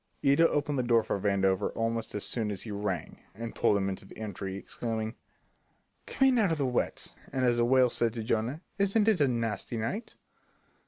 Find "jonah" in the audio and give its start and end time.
8.23-8.61